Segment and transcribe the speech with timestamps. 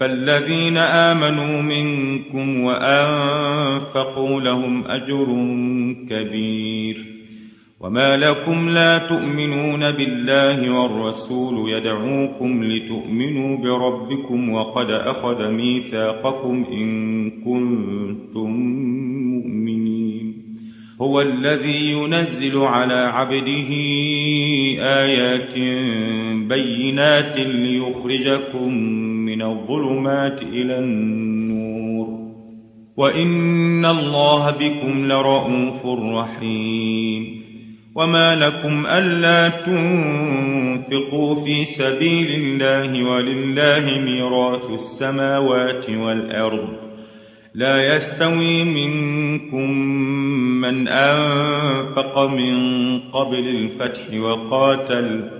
[0.00, 5.26] فالذين امنوا منكم وانفقوا لهم اجر
[6.10, 7.06] كبير
[7.80, 18.50] وما لكم لا تؤمنون بالله والرسول يدعوكم لتؤمنوا بربكم وقد اخذ ميثاقكم ان كنتم
[19.30, 20.34] مؤمنين
[21.00, 23.70] هو الذي ينزل على عبده
[25.00, 25.54] ايات
[26.48, 29.09] بينات ليخرجكم
[29.40, 32.30] من الظلمات إلى النور.
[32.96, 37.40] وإن الله بكم لرءوف رحيم.
[37.94, 46.68] وما لكم ألا تنفقوا في سبيل الله ولله ميراث السماوات والأرض.
[47.54, 49.70] لا يستوي منكم
[50.60, 55.39] من أنفق من قبل الفتح وقاتل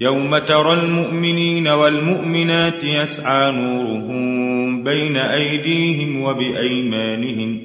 [0.00, 7.60] يوم ترى المؤمنين والمؤمنات يسعى نورهم بين أيديهم وبأيمانهم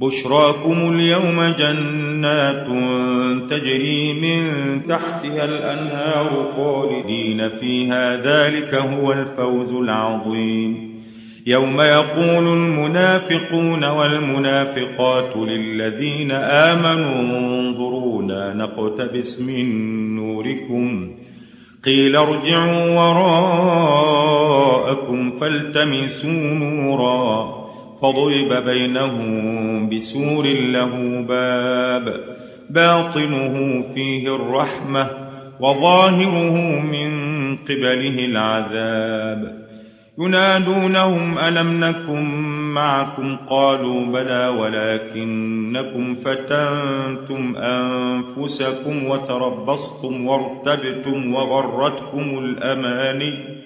[0.00, 2.66] بشراكم اليوم جنات
[3.50, 4.42] تجري من
[4.88, 10.88] تحتها الأنهار خالدين فيها ذلك هو الفوز العظيم
[11.46, 19.66] يوم يقول المنافقون والمنافقات للذين آمنوا انظرونا نقتبس من
[20.16, 21.10] نوركم
[21.84, 24.18] قيل ارجعوا وراءكم
[25.30, 27.58] فالتمسوا نورا
[28.02, 32.24] فضرب بينهم بسور له باب
[32.70, 35.10] باطنه فيه الرحمة
[35.60, 37.10] وظاهره من
[37.56, 39.67] قبله العذاب
[40.20, 42.24] ينادونهم ألم نكن
[42.74, 53.58] معكم؟ قالوا بلى ولكنكم فتنتم أنفسكم وتربصتم وارتبتم وغرتكم الأماني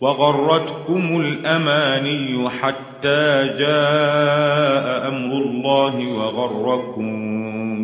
[0.00, 7.08] وغرتكم الأماني حتى جاء أمر الله وغركم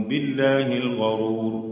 [0.09, 1.72] بالله الغرور.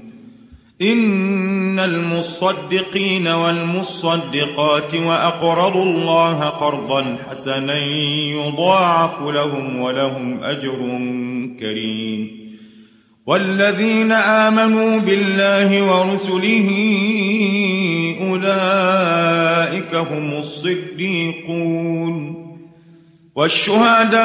[0.81, 7.79] إن المصدقين والمصدقات وأقرضوا الله قرضا حسنا
[8.35, 10.77] يضاعف لهم ولهم أجر
[11.59, 12.41] كريم.
[13.25, 16.69] والذين آمنوا بالله ورسله
[18.21, 22.41] أولئك هم الصديقون.
[23.35, 24.21] والشهداء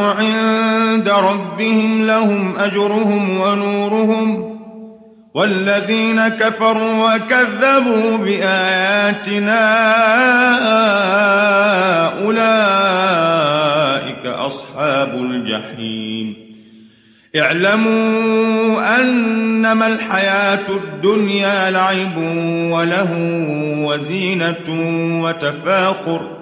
[0.00, 4.41] عند ربهم لهم أجرهم ونورهم
[5.34, 9.62] والذين كفروا وكذبوا بآياتنا
[12.24, 16.36] أولئك أصحاب الجحيم.
[17.36, 22.16] اعلموا أنما الحياة الدنيا لعب
[22.70, 23.10] وله
[23.84, 24.68] وزينة
[25.24, 26.41] وتفاخر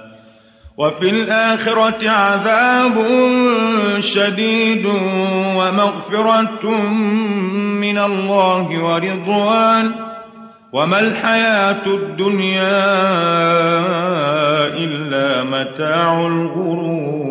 [0.77, 2.93] وفي الآخرة عذاب
[3.99, 4.85] شديد
[5.55, 6.69] ومغفرة
[7.81, 9.91] من الله ورضوان.
[10.73, 12.81] وما الحياة الدنيا
[14.77, 17.30] إلا متاع الغرور.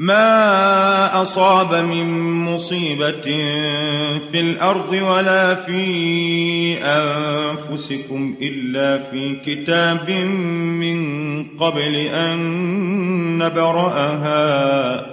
[0.00, 2.06] ما أصاب من
[2.44, 3.22] مصيبة
[4.32, 10.10] في الأرض ولا في أنفسكم إلا في كتاب
[10.80, 12.38] من قبل أن
[13.38, 15.06] نبرأها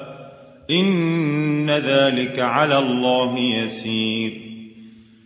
[0.72, 4.42] إن ذلك على الله يسير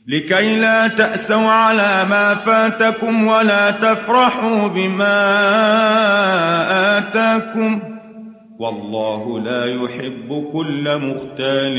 [0.08, 5.38] لكي لا تأسوا على ما فاتكم ولا تفرحوا بما
[6.98, 8.01] آتاكم
[8.62, 11.78] والله لا يحب كل مختال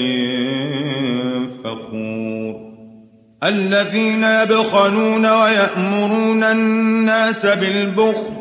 [1.64, 2.72] فخور.
[3.44, 8.32] الذين يبخلون ويأمرون الناس بالبخل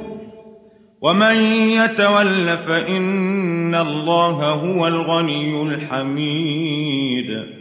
[1.01, 7.60] ومن يتول فإن الله هو الغني الحميد.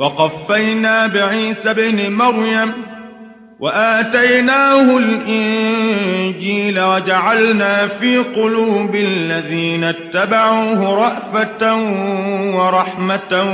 [0.00, 2.72] وقفينا بعيسى بن مريم
[3.60, 11.74] وآتيناه الإنجيل وجعلنا في قلوب الذين اتبعوه رأفة
[12.56, 13.44] ورحمة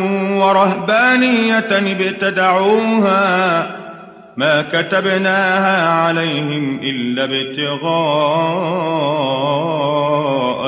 [0.40, 3.26] ورهبانية ابتدعوها
[4.36, 7.86] ما كتبناها عليهم إلا ابتغاء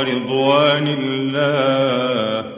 [0.02, 2.57] رضوان الله